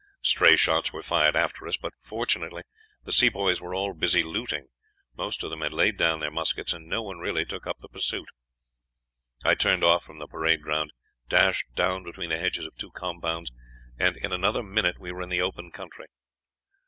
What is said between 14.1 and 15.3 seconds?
in another minute we were in